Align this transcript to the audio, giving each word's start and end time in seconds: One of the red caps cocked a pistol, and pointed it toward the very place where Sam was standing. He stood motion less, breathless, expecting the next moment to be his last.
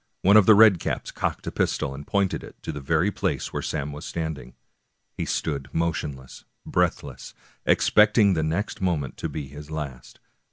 One 0.23 0.35
of 0.35 0.47
the 0.47 0.55
red 0.55 0.79
caps 0.79 1.11
cocked 1.11 1.45
a 1.45 1.51
pistol, 1.51 1.93
and 1.93 2.07
pointed 2.07 2.43
it 2.43 2.55
toward 2.63 2.73
the 2.75 2.79
very 2.81 3.11
place 3.11 3.53
where 3.53 3.61
Sam 3.61 3.91
was 3.91 4.03
standing. 4.03 4.55
He 5.15 5.25
stood 5.25 5.69
motion 5.73 6.15
less, 6.17 6.43
breathless, 6.65 7.35
expecting 7.67 8.33
the 8.33 8.41
next 8.41 8.81
moment 8.81 9.15
to 9.17 9.29
be 9.29 9.45
his 9.47 9.69
last. 9.69 10.19